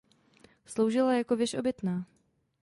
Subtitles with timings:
[0.65, 2.05] Sloužila jako věž obytná.